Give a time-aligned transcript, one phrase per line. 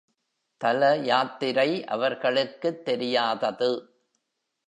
[0.61, 3.71] தல யாத்திரை அவர்களுக்குத் தெரியாதது.